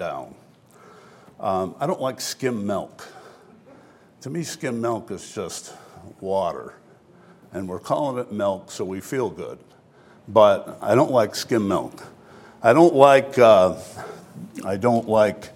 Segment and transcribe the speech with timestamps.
[0.00, 0.34] down.
[1.38, 3.06] Um, I don't like skim milk.
[4.22, 5.74] To me, skim milk is just
[6.20, 6.74] water,
[7.52, 9.58] and we're calling it milk so we feel good.
[10.26, 12.02] But I don't like skim milk.
[12.62, 13.38] I don't like.
[13.38, 13.76] Uh,
[14.64, 15.50] I don't like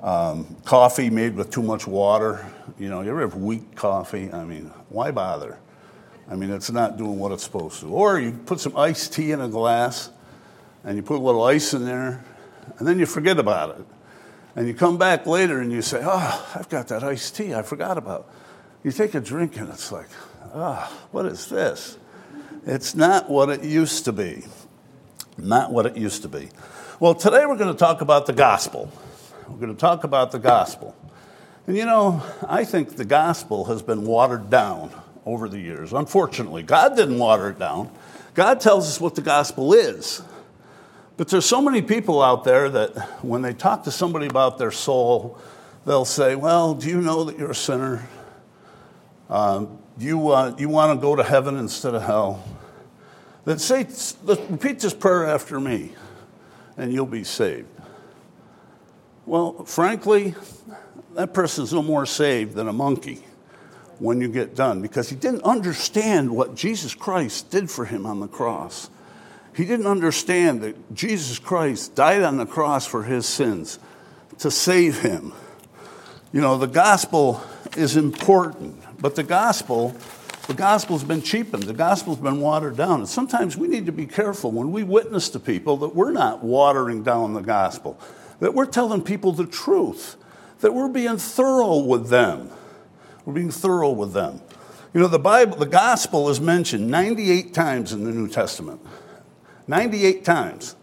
[0.00, 2.46] um, coffee made with too much water.
[2.78, 4.32] You know, you ever have weak coffee?
[4.32, 5.58] I mean, why bother?
[6.30, 7.88] I mean, it's not doing what it's supposed to.
[7.88, 10.10] Or you put some iced tea in a glass
[10.84, 12.24] and you put a little ice in there
[12.78, 13.86] and then you forget about it.
[14.54, 17.62] And you come back later and you say, Oh, I've got that iced tea I
[17.62, 18.30] forgot about.
[18.84, 20.08] You take a drink and it's like,
[20.54, 21.96] Ah, oh, what is this?
[22.66, 24.44] It's not what it used to be.
[25.38, 26.50] Not what it used to be.
[27.00, 28.92] Well, today we're going to talk about the gospel.
[29.48, 30.94] We're going to talk about the gospel.
[31.66, 34.92] And you know, I think the gospel has been watered down
[35.24, 35.92] over the years.
[35.92, 37.90] Unfortunately, God didn't water it down.
[38.34, 40.22] God tells us what the gospel is.
[41.16, 44.70] But there's so many people out there that when they talk to somebody about their
[44.70, 45.38] soul,
[45.84, 48.08] they'll say, Well, do you know that you're a sinner?
[49.28, 52.42] Um, do you, uh, you want to go to heaven instead of hell?
[53.44, 53.86] Then say,
[54.24, 55.92] repeat this prayer after me,
[56.76, 57.68] and you'll be saved.
[59.26, 60.34] Well, frankly,
[61.14, 63.22] that person's no more saved than a monkey
[63.98, 68.20] when you get done because he didn't understand what Jesus Christ did for him on
[68.20, 68.90] the cross.
[69.54, 73.78] He didn't understand that Jesus Christ died on the cross for his sins
[74.38, 75.32] to save him.
[76.32, 77.42] You know, the gospel
[77.76, 79.94] is important, but the gospel,
[80.46, 81.64] the gospel's been cheapened.
[81.64, 83.00] The gospel's been watered down.
[83.00, 86.42] And sometimes we need to be careful when we witness to people that we're not
[86.42, 88.00] watering down the gospel,
[88.40, 90.16] that we're telling people the truth,
[90.60, 92.50] that we're being thorough with them.
[93.26, 94.40] We're being thorough with them.
[94.94, 98.80] You know, the Bible, the gospel is mentioned 98 times in the New Testament.
[99.66, 100.76] 98 times.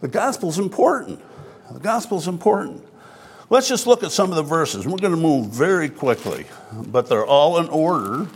[0.00, 1.20] The gospel's important.
[1.70, 2.86] The gospel's important.
[3.50, 4.86] Let's just look at some of the verses.
[4.86, 8.26] We're going to move very quickly, but they're all in order,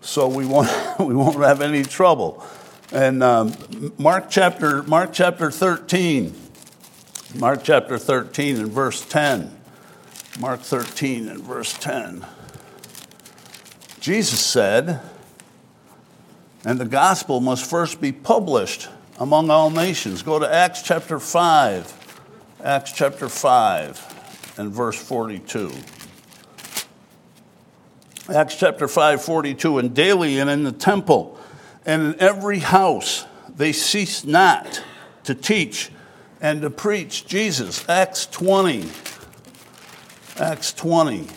[0.00, 2.44] so we won't, we won't have any trouble.
[2.92, 6.32] And um, Mark chapter Mark chapter 13,
[7.34, 9.52] Mark chapter 13 and verse 10.
[10.38, 12.24] Mark 13 and verse 10.
[14.00, 15.00] Jesus said,
[16.64, 18.88] and the gospel must first be published
[19.18, 20.22] among all nations.
[20.22, 22.20] Go to Acts chapter 5,
[22.62, 25.72] Acts chapter 5 and verse 42.
[28.34, 29.78] Acts chapter 5, 42.
[29.78, 31.38] And daily and in the temple
[31.84, 33.24] and in every house
[33.56, 34.82] they ceased not
[35.24, 35.90] to teach
[36.40, 37.88] and to preach Jesus.
[37.88, 38.88] Acts 20.
[40.38, 41.28] Acts 20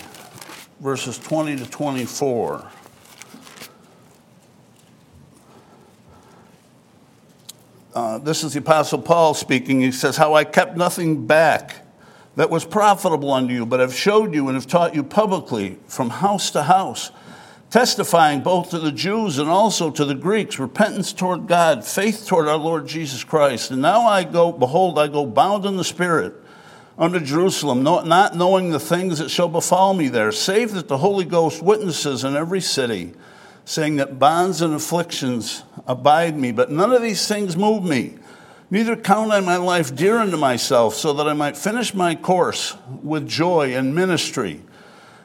[0.79, 2.65] verses 20 to 24.
[7.93, 9.81] Uh, this is the Apostle Paul speaking.
[9.81, 11.85] He says, How I kept nothing back
[12.35, 16.11] that was profitable unto you, but have showed you and have taught you publicly from
[16.11, 17.11] house to house,
[17.71, 22.47] testifying both to the Jews and also to the Greeks, repentance toward God, faith toward
[22.47, 23.71] our Lord Jesus Christ.
[23.71, 26.35] And now I go, behold, I go bound in the Spirit
[26.95, 31.25] unto Jerusalem, not knowing the things that shall befall me there, save that the Holy
[31.25, 33.13] Ghost witnesses in every city,
[33.65, 36.51] saying that bonds and afflictions abide me.
[36.51, 38.17] But none of these things move me.
[38.71, 42.77] Neither count I my life dear unto myself, so that I might finish my course
[43.01, 44.61] with joy and ministry,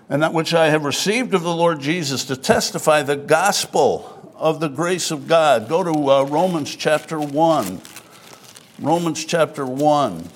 [0.08, 4.60] and that which I have received of the Lord Jesus to testify the gospel of
[4.60, 5.68] the grace of God.
[5.68, 7.80] Go to uh, Romans chapter 1.
[8.80, 10.28] Romans chapter 1.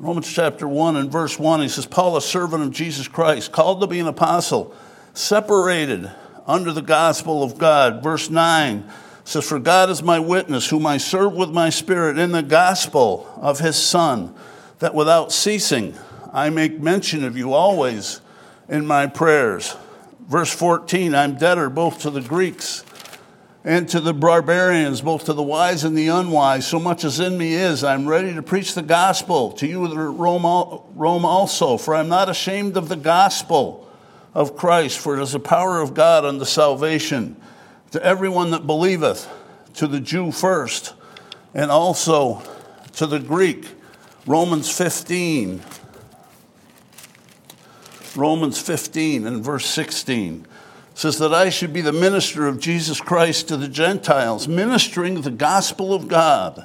[0.00, 3.80] Romans chapter 1 and verse 1, he says, Paul, a servant of Jesus Christ, called
[3.80, 4.72] to be an apostle,
[5.12, 6.10] separated
[6.48, 8.02] under the gospel of God.
[8.02, 8.90] Verse 9
[9.22, 13.30] says, For God is my witness, whom I serve with my spirit in the gospel
[13.36, 14.34] of his Son,
[14.78, 15.94] that without ceasing
[16.32, 18.22] I make mention of you always
[18.68, 19.76] in my prayers.
[20.26, 22.84] Verse 14, I'm debtor both to the Greeks
[23.64, 27.36] and to the barbarians, both to the wise and the unwise, so much as in
[27.36, 32.30] me is, I'm ready to preach the gospel to you Rome also, for I'm not
[32.30, 33.87] ashamed of the gospel
[34.38, 37.34] of Christ, for it is the power of God unto salvation
[37.90, 39.28] to everyone that believeth,
[39.74, 40.94] to the Jew first,
[41.54, 42.40] and also
[42.92, 43.66] to the Greek.
[44.28, 45.60] Romans 15.
[48.14, 50.46] Romans 15 and verse 16
[50.94, 55.32] says that I should be the minister of Jesus Christ to the Gentiles, ministering the
[55.32, 56.64] gospel of God,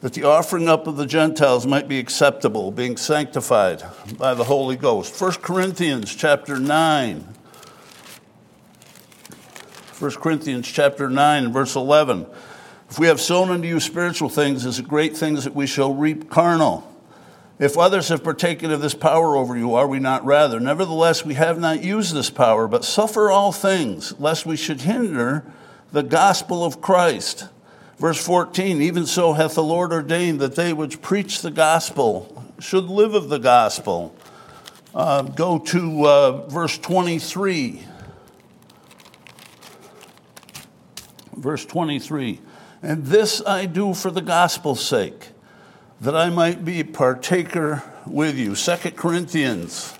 [0.00, 3.82] that the offering up of the Gentiles might be acceptable, being sanctified
[4.18, 5.20] by the Holy Ghost.
[5.20, 7.34] 1 Corinthians chapter 9.
[9.98, 12.26] 1 Corinthians chapter 9 verse 11
[12.90, 15.94] If we have sown unto you spiritual things, is it great things that we shall
[15.94, 16.92] reap carnal?
[17.58, 20.60] If others have partaken of this power over you, are we not rather?
[20.60, 25.42] Nevertheless, we have not used this power, but suffer all things, lest we should hinder
[25.90, 27.48] the gospel of Christ.
[27.98, 32.84] Verse 14, even so hath the Lord ordained that they which preach the gospel should
[32.84, 34.14] live of the gospel.
[34.94, 37.82] Uh, go to uh, verse 23.
[41.34, 42.40] Verse 23.
[42.82, 45.28] And this I do for the gospel's sake,
[46.00, 48.54] that I might be partaker with you.
[48.54, 49.94] 2 Corinthians.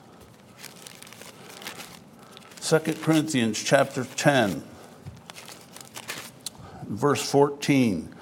[2.60, 4.62] 2 Corinthians chapter 10,
[6.88, 8.14] verse 14.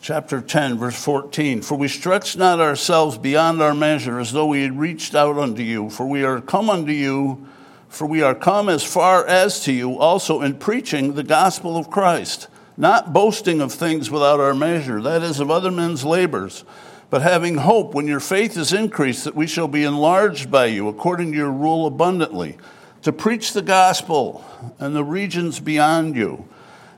[0.00, 1.62] Chapter 10, verse 14.
[1.62, 5.62] For we stretch not ourselves beyond our measure, as though we had reached out unto
[5.62, 5.90] you.
[5.90, 7.46] For we are come unto you,
[7.88, 11.90] for we are come as far as to you, also in preaching the gospel of
[11.90, 12.48] Christ
[12.78, 16.64] not boasting of things without our measure, that is, of other men's labors,
[17.10, 20.86] but having hope when your faith is increased that we shall be enlarged by you
[20.86, 22.56] according to your rule abundantly,
[23.02, 24.44] to preach the gospel
[24.78, 26.48] and the regions beyond you,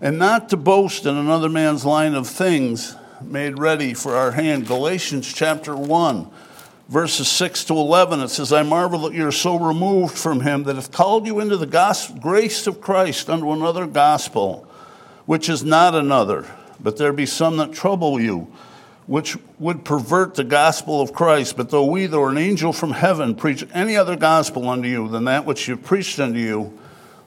[0.00, 4.66] and not to boast in another man's line of things made ready for our hand.
[4.66, 6.30] Galatians chapter 1
[6.90, 10.74] verses 6 to 11, it says, I marvel that you're so removed from him that
[10.74, 14.66] hath called you into the grace of Christ unto another gospel,
[15.24, 16.46] which is not another,
[16.80, 18.52] but there be some that trouble you,
[19.06, 21.56] which would pervert the gospel of Christ.
[21.56, 25.24] But though we, though an angel from heaven, preach any other gospel unto you than
[25.26, 26.76] that which you preached unto you,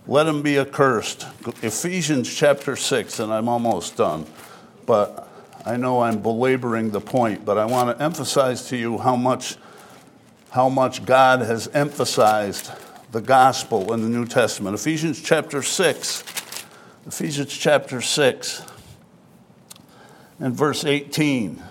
[0.07, 1.25] let him be accursed.
[1.61, 4.25] Ephesians chapter 6, and I'm almost done.
[4.85, 5.29] But
[5.65, 9.55] I know I'm belaboring the point, but I want to emphasize to you how much,
[10.51, 12.71] how much God has emphasized
[13.11, 14.75] the gospel in the New Testament.
[14.75, 16.23] Ephesians chapter 6
[17.05, 18.63] Ephesians chapter 6
[20.39, 21.61] and verse 18.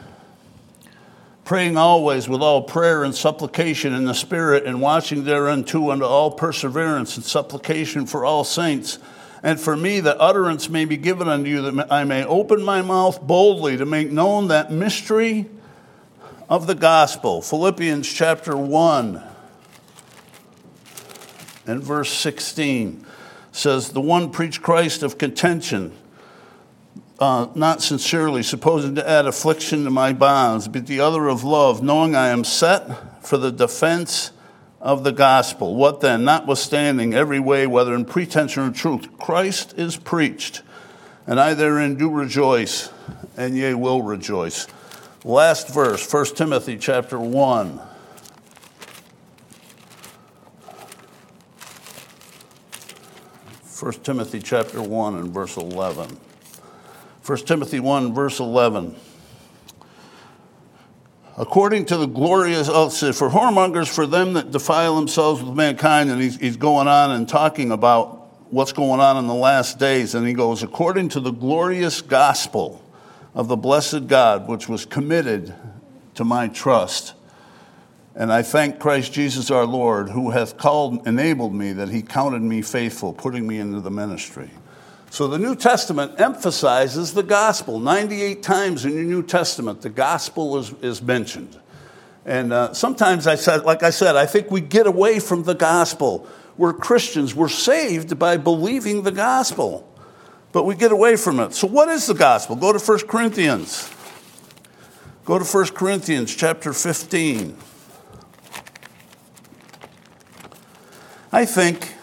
[1.44, 6.30] Praying always with all prayer and supplication in the Spirit, and watching thereunto unto all
[6.30, 8.98] perseverance and supplication for all saints,
[9.42, 12.80] and for me that utterance may be given unto you, that I may open my
[12.80, 15.46] mouth boldly to make known that mystery
[16.48, 17.42] of the gospel.
[17.42, 19.22] Philippians chapter 1
[21.66, 23.06] and verse 16
[23.50, 25.92] says, The one preached Christ of contention,
[27.18, 31.82] uh, not sincerely, supposing to add affliction to my bonds, but the other of love,
[31.82, 34.32] knowing I am set for the defense
[34.80, 35.76] of the gospel.
[35.76, 36.24] What then?
[36.24, 40.62] Notwithstanding every way, whether in pretension or truth, Christ is preached,
[41.26, 42.90] and I therein do rejoice,
[43.36, 44.66] and ye will rejoice.
[45.24, 47.80] Last verse, 1 Timothy chapter 1.
[53.82, 56.16] 1 Timothy chapter 1 and verse 11.
[57.24, 58.94] 1 Timothy 1 verse 11.
[61.38, 66.20] According to the glorious, oh, for whoremongers, for them that defile themselves with mankind, and
[66.20, 70.14] he's, he's going on and talking about what's going on in the last days.
[70.14, 72.84] And he goes, according to the glorious gospel
[73.34, 75.54] of the blessed God, which was committed
[76.16, 77.14] to my trust
[78.14, 82.42] and I thank Christ Jesus our Lord, who hath called, enabled me, that he counted
[82.42, 84.50] me faithful, putting me into the ministry.
[85.12, 87.78] So the New Testament emphasizes the gospel.
[87.78, 91.60] 98 times in your New Testament, the gospel is, is mentioned.
[92.24, 95.52] And uh, sometimes I said, like I said, I think we get away from the
[95.52, 96.26] gospel.
[96.56, 99.86] We're Christians, we're saved by believing the gospel,
[100.50, 101.52] but we get away from it.
[101.52, 102.56] So, what is the gospel?
[102.56, 103.92] Go to 1 Corinthians.
[105.26, 107.54] Go to 1 Corinthians chapter 15.
[111.30, 111.96] I think,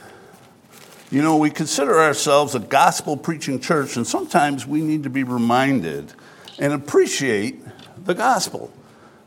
[1.12, 5.24] you know, we consider ourselves a gospel preaching church, and sometimes we need to be
[5.24, 6.14] reminded
[6.60, 7.62] and appreciate
[8.06, 8.72] the gospel.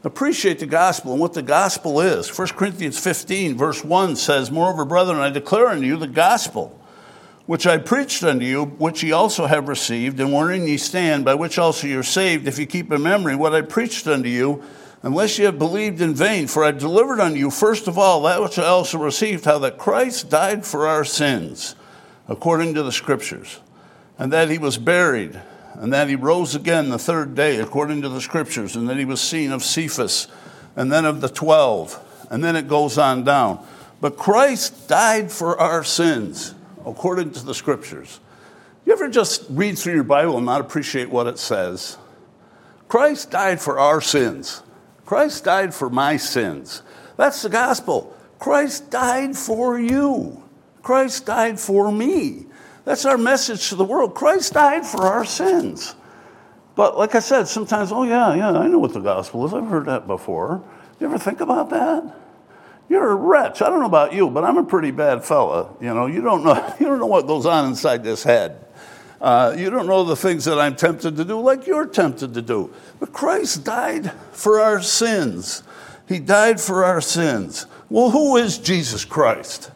[0.05, 2.37] Appreciate the gospel and what the gospel is.
[2.37, 6.79] 1 Corinthians 15, verse 1 says, Moreover, brethren, I declare unto you the gospel
[7.47, 11.35] which I preached unto you, which ye also have received, and wherein ye stand, by
[11.35, 14.63] which also you're saved, if ye keep in memory what I preached unto you
[15.03, 16.47] unless ye have believed in vain.
[16.47, 19.79] For I delivered unto you first of all that which I also received, how that
[19.79, 21.75] Christ died for our sins,
[22.29, 23.61] according to the Scriptures,
[24.19, 25.41] and that he was buried,
[25.75, 29.05] and that he rose again the third day, according to the Scriptures, and that he
[29.05, 30.29] was seen of Cephas,
[30.77, 31.99] and then of the twelve,
[32.31, 33.65] and then it goes on down.
[34.01, 36.55] But Christ died for our sins,
[36.87, 38.21] according to the Scriptures.
[38.85, 41.99] You ever just read through your Bible and not appreciate what it says?
[42.89, 44.63] Christ died for our sins.
[45.05, 46.83] Christ died for my sins.
[47.17, 48.17] That's the gospel.
[48.39, 50.43] Christ died for you.
[50.83, 52.47] Christ died for me.
[52.85, 54.15] That's our message to the world.
[54.15, 55.95] Christ died for our sins.
[56.75, 59.55] But like I said, sometimes, oh, yeah, yeah, I know what the gospel is.
[59.55, 60.65] I've heard that before.
[60.99, 62.17] You ever think about that?
[62.89, 63.63] You're a wretch.
[63.63, 65.75] I don't know about you, but I'm a pretty bad fella.
[65.81, 68.67] You know, you don't know, you don't know what goes on inside this head.
[69.23, 72.43] Uh, you don't know the things that I'm tempted to do like you're tempted to
[72.43, 72.75] do.
[72.99, 75.63] But Christ died for our sins.
[76.09, 77.67] He died for our sins.
[77.89, 79.71] Well, who is Jesus Christ?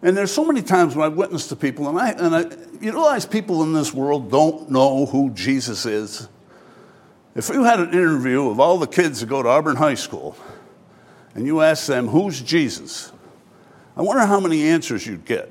[0.00, 2.40] And there's so many times when I've witnessed to people, and I, and I
[2.80, 6.28] you realize people in this world don't know who Jesus is.
[7.34, 10.36] If you had an interview of all the kids that go to Auburn High School,
[11.34, 13.10] and you ask them, Who's Jesus?
[13.96, 15.50] I wonder how many answers you'd get,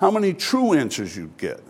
[0.00, 1.60] how many true answers you'd get.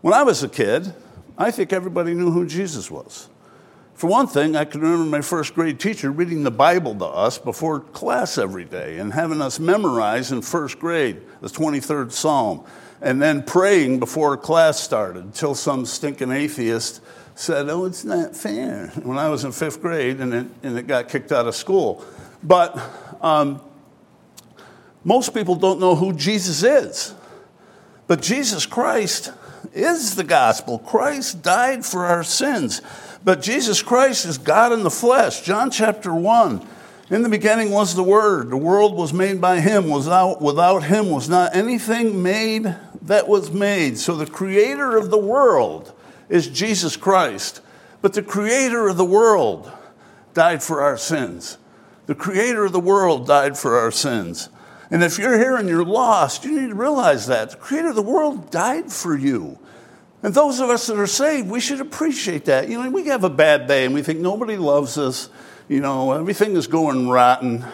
[0.00, 0.94] When I was a kid,
[1.38, 3.28] I think everybody knew who Jesus was.
[3.94, 7.38] For one thing, I can remember my first grade teacher reading the Bible to us
[7.38, 12.64] before class every day and having us memorize in first grade the 23rd Psalm
[13.00, 17.00] and then praying before class started until some stinking atheist
[17.34, 20.86] said, Oh, it's not fair, when I was in fifth grade and it, and it
[20.86, 22.04] got kicked out of school.
[22.42, 22.78] But
[23.22, 23.62] um,
[25.04, 27.14] most people don't know who Jesus is.
[28.06, 29.32] But Jesus Christ
[29.74, 30.78] is the gospel.
[30.78, 32.80] Christ died for our sins.
[33.24, 35.42] But Jesus Christ is God in the flesh.
[35.42, 36.66] John chapter 1.
[37.10, 38.50] In the beginning was the Word.
[38.50, 39.90] The world was made by Him.
[39.90, 43.98] Without, without Him was not anything made that was made.
[43.98, 45.92] So the creator of the world
[46.28, 47.60] is Jesus Christ.
[48.02, 49.70] But the creator of the world
[50.34, 51.58] died for our sins.
[52.06, 54.48] The creator of the world died for our sins.
[54.90, 57.50] And if you're here and you're lost, you need to realize that.
[57.50, 59.58] The creator of the world died for you.
[60.22, 62.68] And those of us that are saved, we should appreciate that.
[62.68, 65.28] You know, we have a bad day and we think nobody loves us,
[65.68, 67.64] you know, everything is going rotten.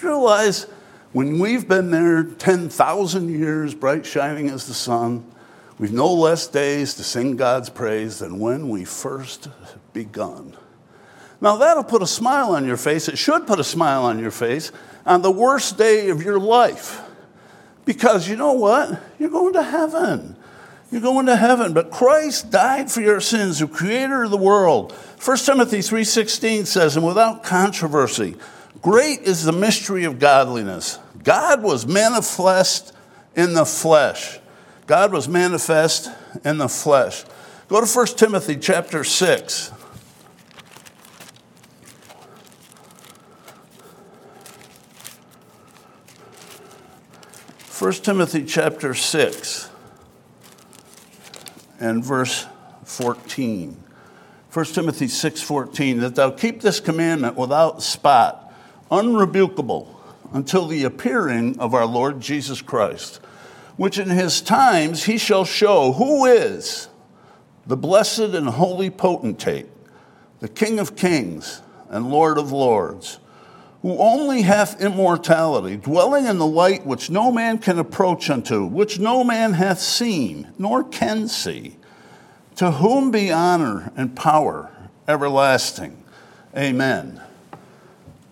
[0.00, 0.64] You realize
[1.12, 5.24] when we've been there 10,000 years, bright shining as the sun,
[5.78, 9.48] we've no less days to sing God's praise than when we first
[9.92, 10.56] begun.
[11.40, 13.08] Now, that'll put a smile on your face.
[13.08, 14.72] It should put a smile on your face
[15.06, 17.00] on the worst day of your life.
[17.84, 19.00] Because you know what?
[19.18, 20.36] You're going to heaven.
[20.90, 21.72] You're going to heaven.
[21.72, 24.92] But Christ died for your sins, the creator of the world.
[24.92, 28.36] 1 Timothy 3:16 says, and without controversy,
[28.82, 30.98] great is the mystery of godliness.
[31.22, 32.92] God was manifest
[33.36, 34.38] in the flesh.
[34.86, 36.10] God was manifest
[36.44, 37.24] in the flesh.
[37.68, 39.70] Go to 1 Timothy chapter 6.
[47.80, 49.70] 1 Timothy chapter 6
[51.80, 52.46] and verse
[52.84, 53.82] 14.
[54.52, 58.52] 1 Timothy 6:14 that thou keep this commandment without spot,
[58.90, 59.86] unrebukable
[60.34, 63.18] until the appearing of our Lord Jesus Christ,
[63.78, 66.88] which in his times he shall show who is
[67.66, 69.68] the blessed and holy potentate,
[70.40, 73.20] the King of kings and Lord of lords
[73.82, 78.98] who only hath immortality, dwelling in the light which no man can approach unto, which
[78.98, 81.76] no man hath seen, nor can see,
[82.56, 84.70] to whom be honor and power
[85.08, 86.02] everlasting.
[86.56, 87.20] Amen.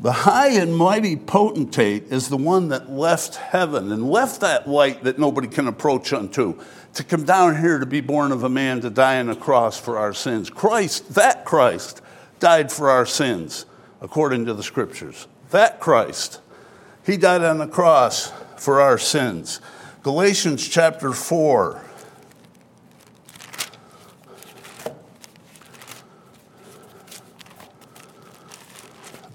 [0.01, 5.03] The high and mighty potentate is the one that left heaven and left that light
[5.05, 6.61] that nobody can approach unto
[6.95, 9.79] to come down here to be born of a man to die on a cross
[9.79, 10.51] for our sins.
[10.51, 12.01] Christ, that Christ,
[12.39, 13.67] died for our sins
[14.01, 15.27] according to the scriptures.
[15.51, 16.41] That Christ,
[17.05, 19.61] he died on the cross for our sins.
[20.03, 21.83] Galatians chapter 4.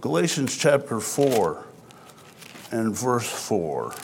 [0.02, 1.66] Galatians chapter 4
[2.72, 3.96] and verse 4.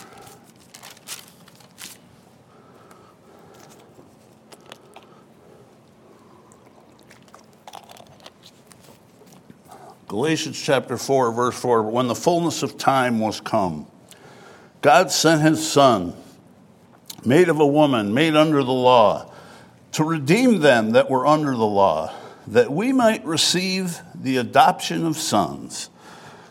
[10.09, 13.85] Galatians chapter 4, verse 4 when the fullness of time was come,
[14.81, 16.15] God sent his Son,
[17.23, 19.31] made of a woman, made under the law,
[19.91, 22.11] to redeem them that were under the law,
[22.47, 25.91] that we might receive the adoption of sons.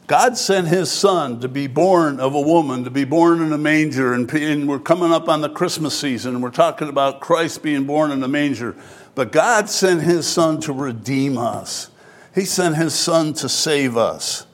[0.06, 3.58] God sent his son to be born of a woman, to be born in a
[3.58, 4.14] manger.
[4.14, 7.84] And, and, we're coming up on the Christmas season, and we're talking about Christ being
[7.84, 8.76] born in a manger.
[9.16, 11.90] But God sent his son to redeem us.
[12.34, 14.46] He sent his son to save us.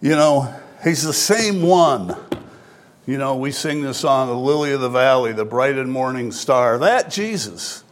[0.00, 2.16] You know, he's the same one.
[3.06, 6.32] You know, we sing the song, The Lily of the Valley, the bright and morning
[6.32, 6.78] star.
[6.78, 7.84] That Jesus,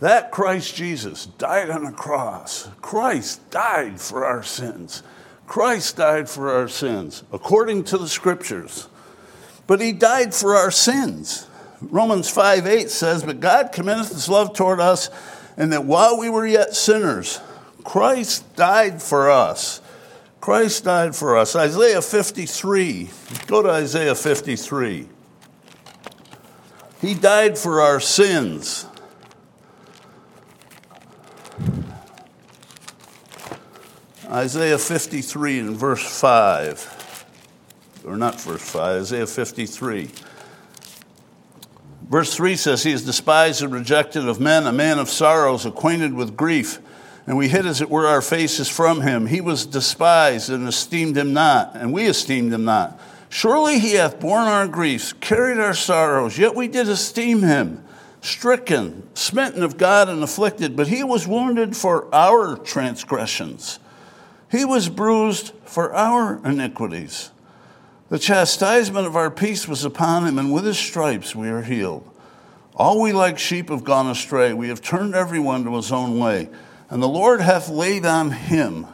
[0.00, 2.68] that Christ Jesus died on a cross.
[2.80, 5.02] Christ died for our sins.
[5.46, 8.88] Christ died for our sins, according to the scriptures.
[9.66, 11.46] But he died for our sins.
[11.80, 15.10] Romans 5 8 says, But God commendeth his love toward us
[15.56, 17.40] and that while we were yet sinners,
[17.84, 19.80] Christ died for us.
[20.40, 21.54] Christ died for us.
[21.54, 23.10] Isaiah 53.
[23.46, 25.08] Go to Isaiah 53.
[27.00, 28.86] He died for our sins.
[34.28, 37.26] Isaiah 53 and verse 5.
[38.06, 40.10] Or not verse 5, Isaiah 53.
[42.08, 46.14] Verse 3 says, He is despised and rejected of men, a man of sorrows, acquainted
[46.14, 46.78] with grief.
[47.26, 49.26] And we hid, as it were, our faces from him.
[49.26, 53.00] He was despised and esteemed him not, and we esteemed him not.
[53.28, 57.82] Surely he hath borne our griefs, carried our sorrows, yet we did esteem him
[58.22, 60.76] stricken, smitten of God, and afflicted.
[60.76, 63.78] But he was wounded for our transgressions,
[64.50, 67.30] he was bruised for our iniquities.
[68.08, 72.06] The chastisement of our peace was upon him, and with his stripes we are healed.
[72.76, 74.52] All we like sheep have gone astray.
[74.52, 76.50] We have turned everyone to his own way.
[76.92, 78.86] And the Lord hath laid on him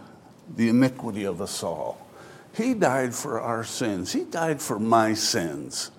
[0.55, 2.07] the iniquity of us all.
[2.55, 5.90] He died for our sins, He died for my sins.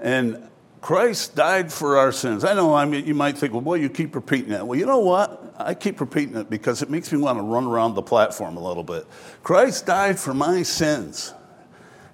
[0.00, 0.48] And
[0.80, 2.42] Christ died for our sins.
[2.44, 4.66] I know, I mean, you might think, well, boy, you keep repeating that.
[4.66, 5.54] Well, you know what?
[5.56, 8.60] I keep repeating it because it makes me want to run around the platform a
[8.60, 9.06] little bit.
[9.44, 11.32] Christ died for my sins.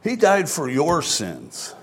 [0.04, 1.74] He died for your sins.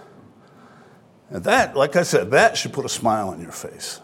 [1.31, 3.99] And that, like I said, that should put a smile on your face.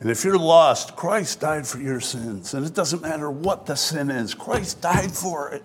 [0.00, 2.54] And if you're lost, Christ died for your sins.
[2.54, 5.62] And it doesn't matter what the sin is, Christ died for it.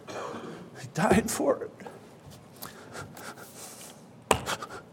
[0.82, 1.72] He died for it.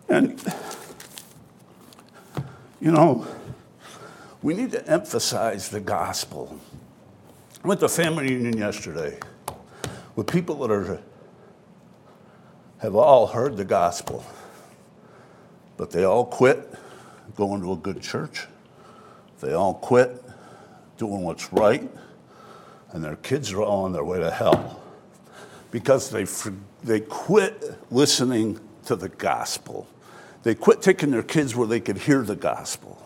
[0.08, 0.40] And,
[2.80, 3.26] you know,
[4.42, 6.60] we need to emphasize the gospel.
[7.64, 9.18] I went to family reunion yesterday
[10.14, 11.00] with people that are
[12.78, 14.24] have all heard the gospel,
[15.76, 16.68] but they all quit
[17.36, 18.46] going to a good church.
[19.42, 20.22] They all quit
[20.98, 21.90] doing what's right,
[22.92, 24.80] and their kids are all on their way to hell
[25.72, 26.26] because they,
[26.84, 29.88] they quit listening to the gospel.
[30.44, 33.02] They quit taking their kids where they could hear the gospel.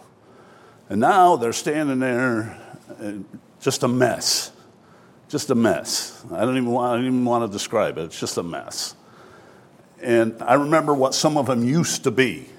[0.90, 2.58] And now they're standing there,
[3.60, 4.52] just a mess.
[5.28, 6.22] Just a mess.
[6.30, 8.02] I don't even want, I don't even want to describe it.
[8.02, 8.94] It's just a mess.
[10.02, 12.50] And I remember what some of them used to be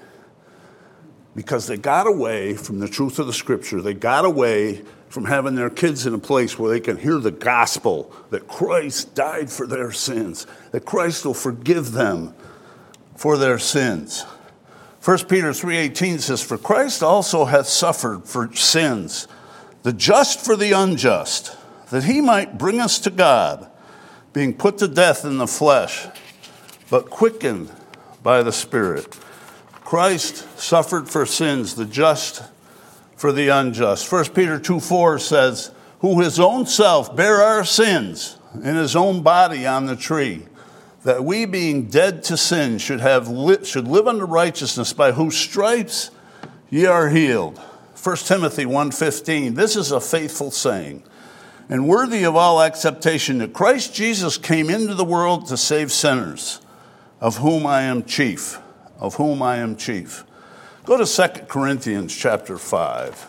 [1.38, 3.80] because they got away from the truth of the scripture.
[3.80, 7.30] They got away from having their kids in a place where they can hear the
[7.30, 12.34] gospel that Christ died for their sins, that Christ will forgive them
[13.14, 14.26] for their sins.
[15.00, 19.28] 1 Peter 3:18 says for Christ also hath suffered for sins
[19.84, 21.56] the just for the unjust
[21.90, 23.70] that he might bring us to God
[24.32, 26.08] being put to death in the flesh
[26.90, 27.70] but quickened
[28.24, 29.16] by the Spirit.
[29.88, 32.42] Christ suffered for sins, the just
[33.16, 34.12] for the unjust.
[34.12, 35.70] 1 Peter 2 4 says,
[36.00, 40.44] Who his own self bare our sins in his own body on the tree,
[41.04, 45.38] that we being dead to sin should, have li- should live unto righteousness, by whose
[45.38, 46.10] stripes
[46.68, 47.56] ye are healed.
[47.94, 51.02] 1 Timothy 1:15 This is a faithful saying
[51.70, 56.60] and worthy of all acceptation that Christ Jesus came into the world to save sinners
[57.22, 58.58] of whom I am chief,
[58.98, 60.24] of whom I am chief.
[60.84, 63.26] Go to 2 Corinthians chapter 5.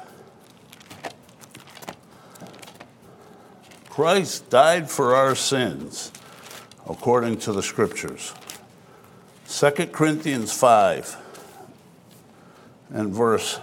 [3.89, 6.11] Christ died for our sins
[6.87, 8.33] according to the scriptures.
[9.49, 11.17] 2 Corinthians 5
[12.91, 13.59] and verse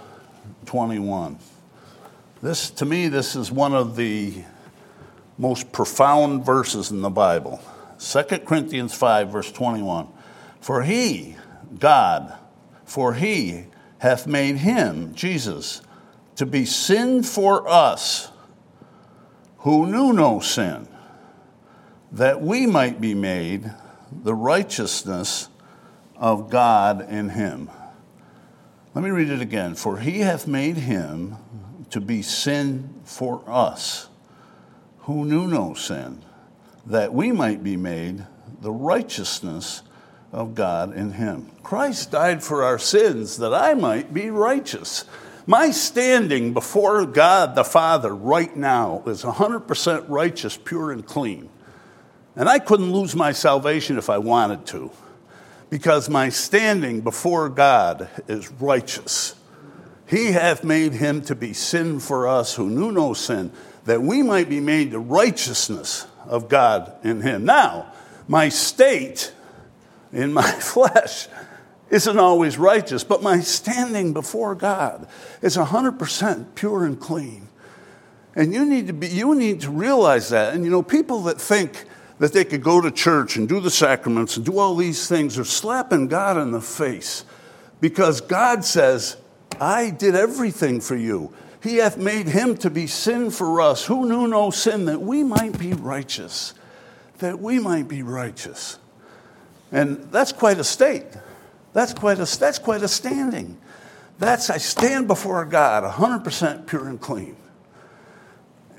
[0.65, 1.39] 21.
[2.41, 4.43] This, to me, this is one of the
[5.37, 7.61] most profound verses in the Bible.
[7.99, 10.07] 2 Corinthians 5, verse 21.
[10.61, 11.35] For he,
[11.79, 12.33] God,
[12.85, 13.65] for he
[13.99, 15.81] hath made him, Jesus,
[16.35, 18.29] to be sin for us
[19.59, 20.87] who knew no sin,
[22.11, 23.71] that we might be made
[24.11, 25.49] the righteousness
[26.15, 27.69] of God in him.
[28.93, 29.75] Let me read it again.
[29.75, 31.35] For he hath made him
[31.89, 34.09] to be sin for us
[35.01, 36.23] who knew no sin,
[36.85, 38.25] that we might be made
[38.61, 39.83] the righteousness
[40.31, 41.49] of God in him.
[41.63, 45.05] Christ died for our sins that I might be righteous.
[45.45, 51.49] My standing before God the Father right now is 100% righteous, pure, and clean.
[52.35, 54.91] And I couldn't lose my salvation if I wanted to,
[55.69, 59.35] because my standing before God is righteous.
[60.05, 63.51] He hath made him to be sin for us who knew no sin,
[63.85, 67.45] that we might be made the righteousness of God in him.
[67.45, 67.93] Now,
[68.27, 69.33] my state
[70.11, 71.27] in my flesh
[71.89, 75.07] isn't always righteous, but my standing before God
[75.41, 77.47] is 100% pure and clean.
[78.35, 80.53] And you need to be, you need to realize that.
[80.53, 81.85] And you know, people that think
[82.19, 85.37] that they could go to church and do the sacraments and do all these things
[85.37, 87.23] are slapping God in the face
[87.79, 89.17] because God says,
[89.59, 91.33] I did everything for you.
[91.61, 95.23] He hath made him to be sin for us, who knew no sin, that we
[95.23, 96.53] might be righteous.
[97.19, 98.77] That we might be righteous.
[99.71, 101.05] And that's quite a state.
[101.73, 103.57] That's quite a, that's quite a standing.
[104.19, 107.35] That's, I stand before God 100% pure and clean.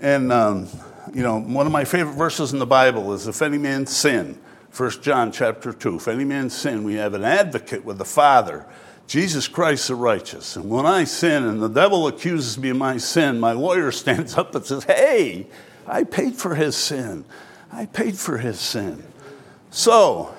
[0.01, 0.69] And, um,
[1.15, 4.39] you know, one of my favorite verses in the Bible is if any man sin,
[4.77, 8.67] 1 John chapter 2, if any man sin, we have an advocate with the Father,
[9.07, 10.57] Jesus Christ the righteous.
[10.57, 14.37] And when I sin and the devil accuses me of my sin, my lawyer stands
[14.37, 15.47] up and says, Hey,
[15.87, 17.25] I paid for his sin.
[17.73, 19.03] I paid for his sin.
[19.71, 20.35] So,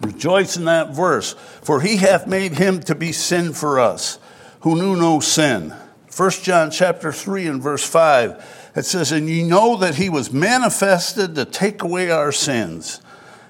[0.00, 4.18] rejoice in that verse, for he hath made him to be sin for us,
[4.60, 5.72] who knew no sin
[6.16, 10.32] 1 John chapter 3 and verse 5, it says, And ye know that he was
[10.32, 13.02] manifested to take away our sins,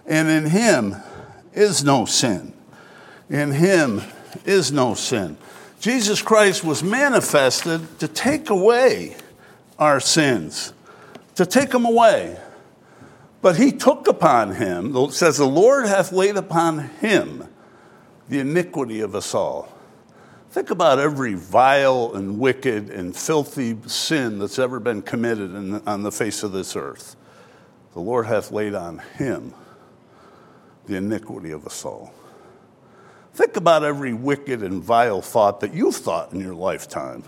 [0.04, 0.96] and in him
[1.52, 2.52] is no sin.
[3.30, 4.02] In him
[4.44, 5.36] is no sin.
[5.78, 9.16] Jesus Christ was manifested to take away
[9.78, 10.72] our sins,
[11.36, 12.36] to take them away.
[13.46, 17.46] But he took upon him, it says, The Lord hath laid upon him
[18.28, 19.72] the iniquity of us all.
[20.50, 26.02] Think about every vile and wicked and filthy sin that's ever been committed in, on
[26.02, 27.14] the face of this earth.
[27.92, 29.54] The Lord hath laid on him
[30.86, 32.12] the iniquity of us all.
[33.32, 37.22] Think about every wicked and vile thought that you've thought in your lifetime,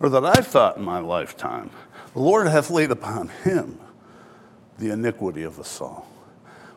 [0.00, 1.68] or that I've thought in my lifetime.
[2.14, 3.78] The Lord hath laid upon him
[4.78, 6.06] the iniquity of us all.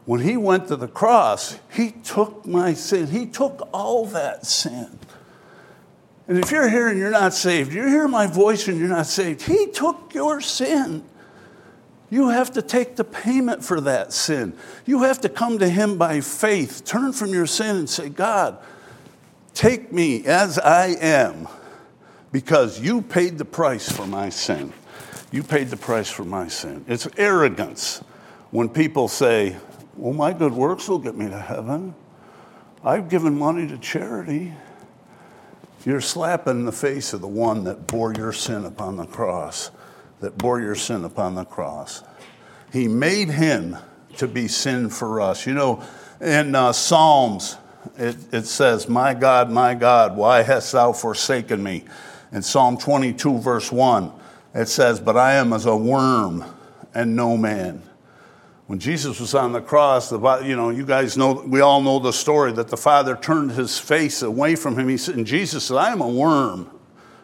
[0.06, 5.00] When he went to the cross, he took my sin, he took all that sin.
[6.32, 9.08] And if you're here and you're not saved, you hear my voice and you're not
[9.08, 11.04] saved, He took your sin.
[12.10, 14.54] You have to take the payment for that sin.
[14.86, 18.58] You have to come to Him by faith, turn from your sin and say, God,
[19.54, 21.50] take me as I am
[22.32, 24.72] because you paid the price for my sin.
[25.32, 26.84] You paid the price for my sin.
[26.88, 28.04] It's arrogance
[28.52, 29.56] when people say,
[29.96, 31.96] Well, my good works will get me to heaven.
[32.84, 34.54] I've given money to charity.
[35.86, 39.72] You're slapping the face of the one that bore your sin upon the cross,
[40.20, 42.04] that bore your sin upon the cross.
[42.72, 43.78] He made him
[44.18, 45.48] to be sin for us.
[45.48, 45.84] You know,
[46.20, 47.58] in uh, Psalms,
[47.98, 51.86] it, it says, My God, my God, why hast thou forsaken me?
[52.32, 54.12] In Psalm 22, verse 1,
[54.54, 56.46] it says, But I am as a worm
[56.94, 57.84] and no man.
[58.68, 62.00] When Jesus was on the cross, the, you know, you guys know, we all know
[62.00, 64.88] the story that the Father turned his face away from him.
[64.88, 66.70] He said, and Jesus said, I am a worm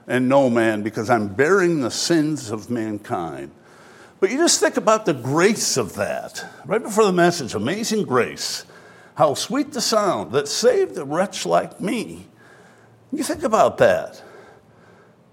[0.07, 3.51] and no man because I'm bearing the sins of mankind.
[4.19, 6.43] But you just think about the grace of that.
[6.65, 8.65] Right before the message, amazing grace.
[9.15, 12.27] How sweet the sound that saved a wretch like me.
[13.11, 14.21] You think about that.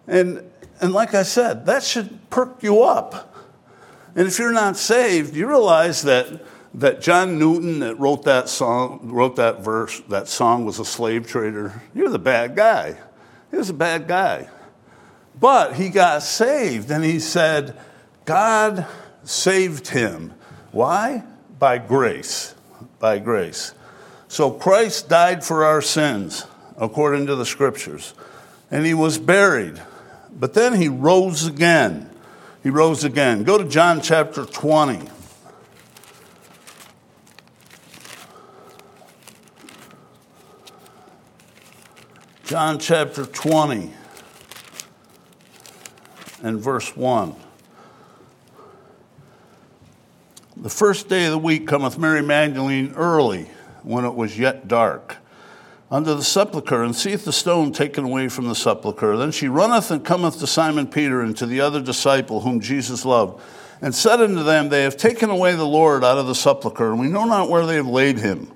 [0.06, 3.34] And, and like I said, that should perk you up.
[4.16, 9.00] And if you're not saved, you realize that, that John Newton that wrote that song,
[9.02, 11.82] wrote that verse, that song was a slave trader.
[11.94, 12.96] You're the bad guy.
[13.50, 14.48] He was a bad guy.
[15.38, 17.76] But he got saved and he said,
[18.24, 18.86] God
[19.24, 20.34] saved him.
[20.70, 21.24] Why?
[21.58, 22.54] By grace.
[22.98, 23.74] By grace.
[24.28, 28.14] So Christ died for our sins, according to the scriptures,
[28.70, 29.80] and he was buried.
[30.36, 32.10] But then he rose again.
[32.62, 33.44] He rose again.
[33.44, 35.08] Go to John chapter 20.
[42.44, 43.90] John chapter 20
[46.42, 47.34] and verse 1.
[50.56, 53.50] The first day of the week cometh Mary Magdalene early,
[53.82, 55.16] when it was yet dark
[55.90, 59.16] unto the sepulchre, and seeth the stone taken away from the sepulchre.
[59.16, 63.04] Then she runneth and cometh to Simon Peter and to the other disciple whom Jesus
[63.04, 63.40] loved,
[63.80, 67.00] and said unto them, They have taken away the Lord out of the sepulchre, and
[67.00, 68.50] we know not where they have laid him.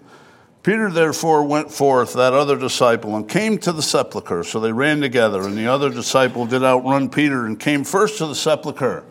[0.63, 4.43] Peter therefore went forth, that other disciple, and came to the sepulchre.
[4.43, 8.27] So they ran together, and the other disciple did outrun Peter and came first to
[8.27, 9.05] the sepulchre.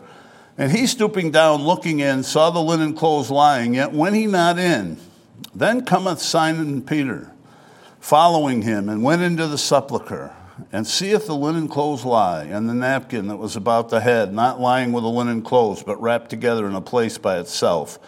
[0.58, 4.58] And he, stooping down, looking in, saw the linen clothes lying, yet went he not
[4.58, 4.98] in.
[5.54, 7.32] Then cometh Simon Peter
[8.00, 10.34] following him, and went into the sepulchre,
[10.72, 14.60] and seeth the linen clothes lie, and the napkin that was about the head, not
[14.60, 17.98] lying with the linen clothes, but wrapped together in a place by itself.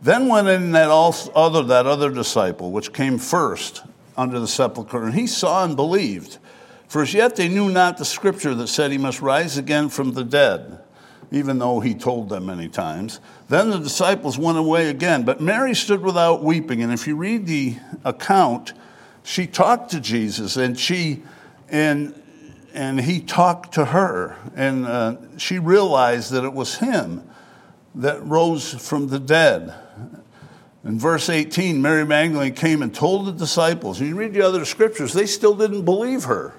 [0.00, 3.82] Then went in that other that other disciple, which came first
[4.16, 6.38] under the sepulchre, and he saw and believed.
[6.86, 10.12] For as yet they knew not the scripture that said he must rise again from
[10.12, 10.78] the dead,
[11.30, 13.20] even though he told them many times.
[13.48, 16.82] Then the disciples went away again, but Mary stood without weeping.
[16.82, 18.72] And if you read the account,
[19.28, 21.22] she talked to Jesus and she
[21.68, 22.14] and
[22.72, 24.36] and he talked to her.
[24.56, 27.28] And uh, she realized that it was him
[27.94, 29.74] that rose from the dead.
[30.82, 34.64] In verse 18 mary magdalene came and told the disciples and you read the other
[34.64, 36.54] scriptures they still didn't believe her.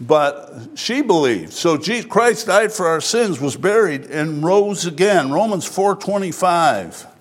[0.00, 1.52] But she believed.
[1.52, 5.30] So jesus christ died for our sins was buried and rose again.
[5.30, 7.13] Romans 4.25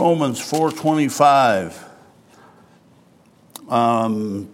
[0.00, 1.84] Romans 4:25.
[3.68, 4.48] Um,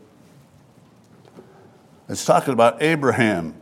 [2.09, 3.55] it's talking about Abraham.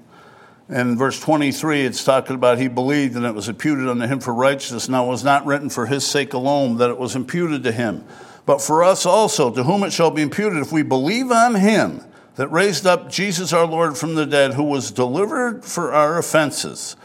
[0.70, 4.32] And verse 23, it's talking about he believed and it was imputed unto him for
[4.32, 4.88] righteousness.
[4.88, 8.02] Now it was not written for his sake alone that it was imputed to him,
[8.46, 12.00] but for us also, to whom it shall be imputed if we believe on him
[12.36, 16.96] that raised up Jesus our Lord from the dead, who was delivered for our offenses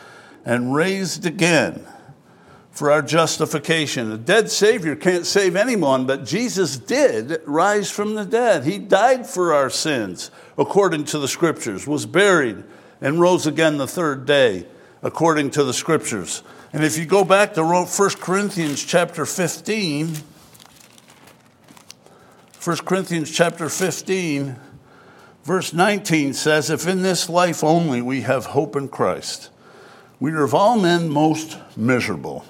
[0.46, 1.86] and raised again
[2.80, 4.10] for our justification.
[4.10, 8.64] A dead Savior can't save anyone, but Jesus did rise from the dead.
[8.64, 12.64] He died for our sins, according to the Scriptures, was buried,
[13.02, 14.66] and rose again the third day,
[15.04, 16.42] according to the Scriptures.
[16.72, 20.16] And if you go back to 1 Corinthians chapter 15,
[22.64, 24.56] 1 Corinthians chapter 15,
[25.44, 29.50] verse 19 says, If in this life only we have hope in Christ,
[30.22, 32.46] we are of all men most miserable.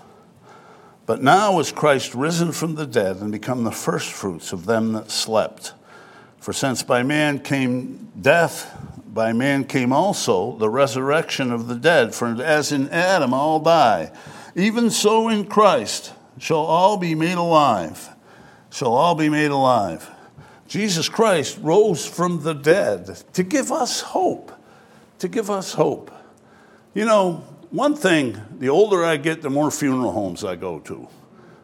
[1.10, 5.10] But now is Christ risen from the dead and become the firstfruits of them that
[5.10, 5.74] slept.
[6.38, 12.14] For since by man came death, by man came also the resurrection of the dead.
[12.14, 14.12] For as in Adam all die,
[14.54, 18.10] even so in Christ shall all be made alive.
[18.70, 20.08] Shall all be made alive.
[20.68, 24.52] Jesus Christ rose from the dead to give us hope.
[25.18, 26.12] To give us hope.
[26.94, 31.08] You know, one thing, the older I get, the more funeral homes I go to.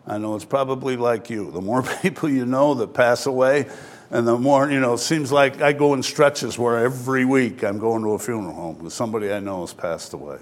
[0.07, 1.51] I know it's probably like you.
[1.51, 3.67] The more people you know that pass away,
[4.11, 7.63] and the more, you know, it seems like I go in stretches where every week
[7.63, 10.39] I'm going to a funeral home with somebody I know has passed away.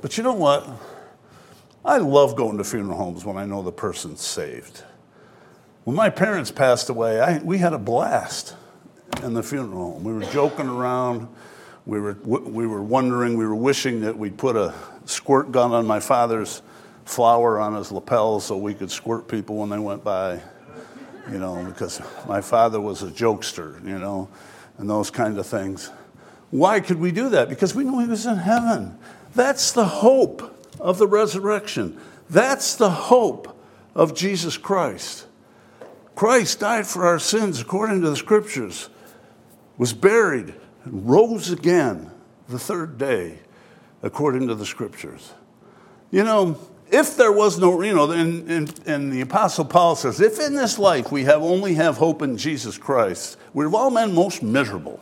[0.00, 0.66] But you know what?
[1.84, 4.82] I love going to funeral homes when I know the person's saved.
[5.84, 8.54] When my parents passed away, I, we had a blast
[9.22, 10.04] in the funeral home.
[10.04, 11.28] We were joking around
[11.88, 14.74] we were, we were wondering, we were wishing that we'd put a
[15.06, 16.60] squirt gun on my father's
[17.06, 20.38] flower on his lapel so we could squirt people when they went by,
[21.30, 24.28] you know, because my father was a jokester, you know,
[24.76, 25.90] and those kind of things.
[26.50, 27.48] Why could we do that?
[27.48, 28.98] Because we knew he was in heaven.
[29.34, 31.98] That's the hope of the resurrection.
[32.28, 33.58] That's the hope
[33.94, 35.26] of Jesus Christ.
[36.14, 38.90] Christ died for our sins according to the scriptures,
[39.78, 40.52] was buried,
[40.88, 42.10] and rose again
[42.48, 43.38] the third day,
[44.02, 45.32] according to the scriptures.
[46.10, 46.58] You know,
[46.90, 50.54] if there was no, you know, and, and, and, the Apostle Paul says, if in
[50.54, 54.42] this life we have only have hope in Jesus Christ, we're of all men most
[54.42, 54.98] miserable.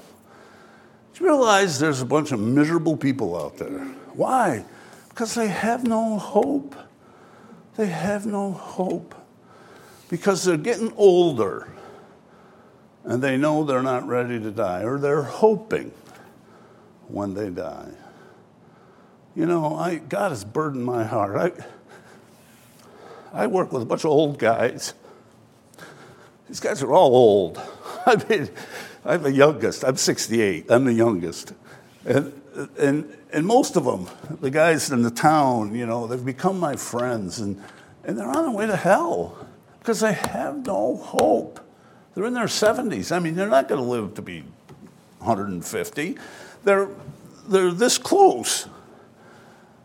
[1.15, 3.85] Do you realize there's a bunch of miserable people out there?
[4.15, 4.65] Why?
[5.09, 6.75] Because they have no hope.
[7.77, 9.15] They have no hope.
[10.09, 11.69] Because they're getting older
[13.07, 15.93] and they know they're not ready to die, or they're hoping
[17.07, 17.93] when they die.
[19.37, 21.37] You know, I, God has burdened my heart.
[23.33, 24.93] I, I work with a bunch of old guys.
[26.49, 27.61] These guys are all old.
[28.07, 28.51] I mean,
[29.05, 29.85] I'm the youngest.
[29.85, 30.67] I'm 68.
[30.69, 31.53] I'm the youngest.
[32.05, 32.33] And,
[32.79, 34.09] and, and most of them,
[34.41, 37.63] the guys in the town, you know, they've become my friends, and,
[38.03, 39.47] and they're on their way to hell
[39.79, 41.61] because they have no hope.
[42.17, 43.15] They're in their 70s.
[43.15, 44.41] I mean, they're not going to live to be
[45.19, 46.17] 150.
[46.65, 46.89] They're,
[47.47, 48.67] they're this close.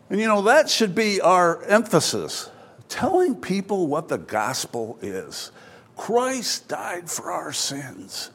[0.08, 2.48] And you know, that should be our emphasis
[2.88, 5.52] telling people what the gospel is.
[5.94, 8.30] Christ died for our sins.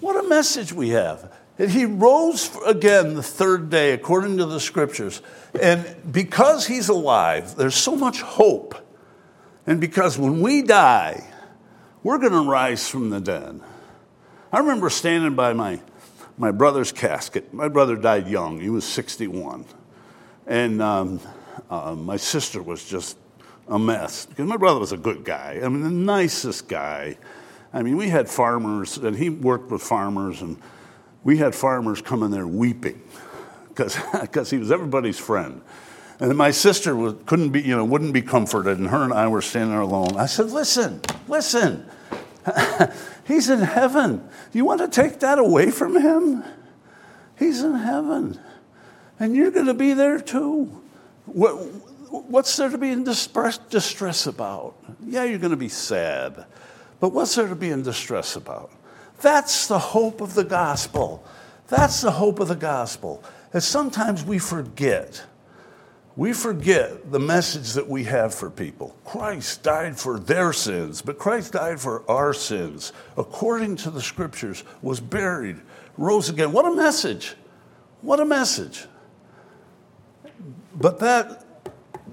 [0.00, 1.32] What a message we have.
[1.58, 5.22] And he rose again the third day, according to the scriptures.
[5.58, 8.74] And because he's alive, there's so much hope.
[9.66, 11.26] And because when we die,
[12.06, 13.60] we're going to rise from the dead.
[14.52, 15.80] I remember standing by my,
[16.38, 17.52] my brother's casket.
[17.52, 19.64] My brother died young, he was 61.
[20.46, 21.20] And um,
[21.68, 23.18] uh, my sister was just
[23.66, 25.60] a mess because my brother was a good guy.
[25.60, 27.18] I mean, the nicest guy.
[27.72, 30.58] I mean, we had farmers, and he worked with farmers, and
[31.24, 33.02] we had farmers come in there weeping
[33.66, 35.60] because he was everybody's friend.
[36.20, 39.42] And my sister couldn't be, you know, wouldn't be comforted, and her and I were
[39.42, 40.16] standing there alone.
[40.16, 41.90] I said, Listen, listen,
[43.26, 44.28] he's in heaven.
[44.52, 46.44] You want to take that away from him?
[47.38, 48.40] He's in heaven,
[49.18, 50.64] and you're going to be there too.
[51.26, 51.52] What,
[52.10, 54.74] what's there to be in distress, distress about?
[55.04, 56.46] Yeah, you're going to be sad,
[57.00, 58.70] but what's there to be in distress about?
[59.20, 61.24] That's the hope of the gospel.
[61.68, 63.22] That's the hope of the gospel.
[63.52, 65.24] And sometimes we forget
[66.16, 68.96] we forget the message that we have for people.
[69.04, 74.64] Christ died for their sins, but Christ died for our sins, according to the scriptures,
[74.80, 75.60] was buried,
[75.98, 76.52] rose again.
[76.52, 77.34] What a message!
[78.00, 78.86] What a message.
[80.74, 81.44] But that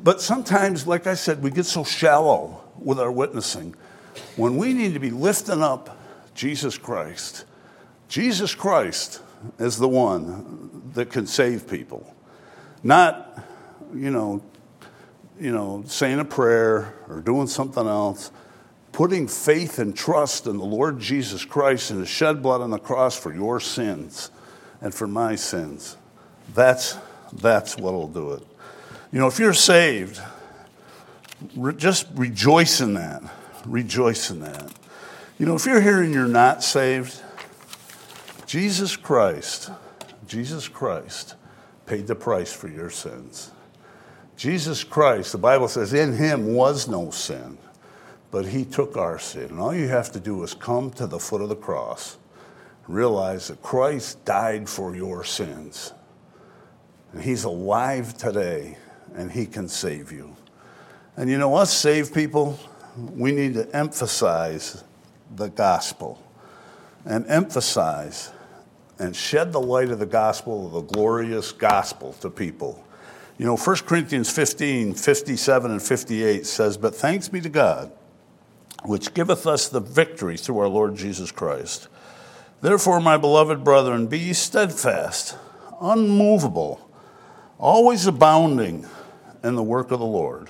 [0.03, 3.73] but sometimes, like I said, we get so shallow with our witnessing
[4.35, 5.97] when we need to be lifting up
[6.35, 7.45] Jesus Christ.
[8.09, 9.21] Jesus Christ
[9.59, 12.13] is the one that can save people,
[12.83, 13.45] not
[13.95, 14.41] you know,
[15.39, 18.31] you know, saying a prayer or doing something else,
[18.91, 22.79] putting faith and trust in the Lord Jesus Christ and His shed blood on the
[22.79, 24.31] cross for your sins
[24.81, 25.97] and for my sins.
[26.53, 26.97] That's,
[27.33, 28.43] that's what'll do it.
[29.11, 30.21] You know, if you're saved,
[31.55, 33.23] re- just rejoice in that.
[33.65, 34.71] Rejoice in that.
[35.39, 37.21] You know, if you're here and you're not saved,
[38.45, 39.71] Jesus Christ,
[40.27, 41.35] Jesus Christ
[41.85, 43.51] paid the price for your sins.
[44.35, 47.57] Jesus Christ, the Bible says, in him was no sin,
[48.31, 49.45] but he took our sin.
[49.45, 52.17] And all you have to do is come to the foot of the cross,
[52.87, 55.93] realize that Christ died for your sins.
[57.11, 58.77] And he's alive today,
[59.15, 60.35] and he can save you.
[61.15, 62.59] And you know, us saved people,
[62.97, 64.83] we need to emphasize
[65.35, 66.21] the gospel
[67.05, 68.31] and emphasize
[68.97, 72.82] and shed the light of the gospel, of the glorious gospel to people
[73.37, 77.91] you know, 1 Corinthians 15, 57 and 58 says, But thanks be to God,
[78.83, 81.87] which giveth us the victory through our Lord Jesus Christ.
[82.61, 85.35] Therefore, my beloved brethren, be ye steadfast,
[85.81, 86.89] unmovable,
[87.57, 88.87] always abounding
[89.43, 90.49] in the work of the Lord.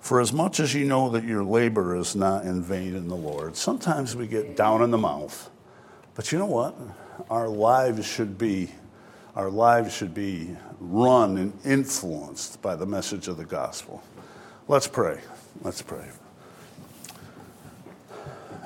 [0.00, 3.16] For as much as you know that your labor is not in vain in the
[3.16, 3.56] Lord.
[3.56, 5.50] Sometimes we get down in the mouth.
[6.14, 6.76] But you know what?
[7.28, 8.70] Our lives should be
[9.36, 14.02] our lives should be run and influenced by the message of the gospel.
[14.66, 15.20] Let's pray.
[15.62, 16.08] Let's pray.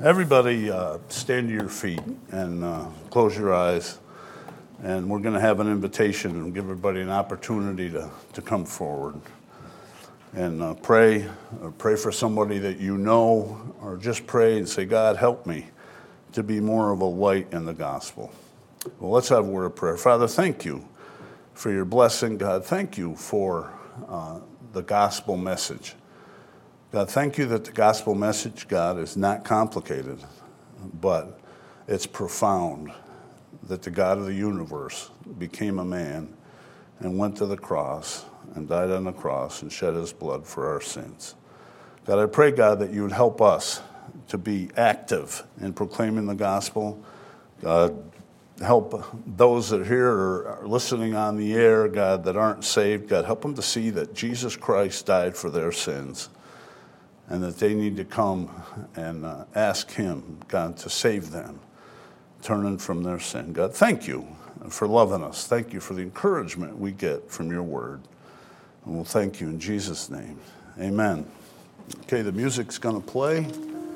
[0.03, 3.99] Everybody, uh, stand to your feet and uh, close your eyes.
[4.83, 8.65] And we're going to have an invitation and give everybody an opportunity to, to come
[8.65, 9.21] forward
[10.35, 11.29] and uh, pray.
[11.61, 15.67] Or pray for somebody that you know, or just pray and say, God, help me
[16.33, 18.33] to be more of a light in the gospel.
[18.99, 19.99] Well, let's have a word of prayer.
[19.99, 20.89] Father, thank you
[21.53, 22.39] for your blessing.
[22.39, 23.75] God, thank you for
[24.09, 24.41] uh,
[24.73, 25.97] the gospel message.
[26.91, 30.19] God, thank you that the gospel message, God, is not complicated,
[30.99, 31.41] but
[31.89, 32.91] it's profound
[33.65, 36.35] that the God of the universe became a man
[37.01, 40.67] and went to the cross and died on the cross and shed his blood for
[40.67, 41.35] our sins.
[42.07, 43.83] God, I pray, God, that you would help us
[44.29, 47.05] to be active in proclaiming the gospel.
[47.61, 48.11] God,
[48.61, 53.09] help those that are here are listening on the air, God, that aren't saved.
[53.09, 56.29] God, help them to see that Jesus Christ died for their sins
[57.29, 58.51] and that they need to come
[58.97, 61.61] and uh, ask Him, God, to save them,
[62.43, 63.53] turning from their sin.
[63.53, 64.27] God, thank you
[64.69, 65.47] for loving us.
[65.47, 68.03] Thank you for the encouragement we get from your word.
[68.85, 70.39] And we'll thank you in Jesus' name.
[70.79, 71.27] Amen.
[72.03, 73.47] Okay, the music's going to play.